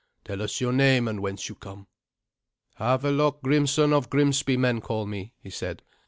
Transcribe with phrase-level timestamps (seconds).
[0.25, 1.85] "Tell us your name, and whence you come."
[2.79, 5.83] "Havelok Grimsson of Grimsby men call me," he said.